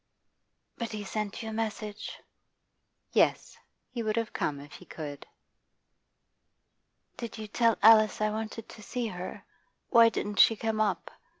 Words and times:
'But 0.79 0.93
he 0.93 1.03
sent 1.03 1.43
you 1.43 1.49
a 1.49 1.53
message?' 1.53 2.19
'Yes. 3.11 3.59
He 3.91 4.01
would 4.01 4.15
have 4.17 4.33
come 4.33 4.59
if 4.59 4.73
he 4.73 4.83
could.' 4.85 5.27
'Did 7.17 7.37
you 7.37 7.45
tell 7.45 7.77
Alice 7.83 8.19
I 8.19 8.31
wanted 8.31 8.67
to 8.67 8.81
see 8.81 9.05
her? 9.09 9.45
Why 9.91 10.09
didn't 10.09 10.39
she 10.39 10.55
come 10.55 10.81
up? 10.81 11.11